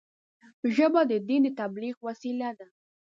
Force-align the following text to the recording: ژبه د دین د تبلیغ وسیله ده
ژبه 0.75 1.01
د 1.11 1.13
دین 1.27 1.41
د 1.45 1.49
تبلیغ 1.59 1.95
وسیله 2.07 2.49
ده 2.59 2.67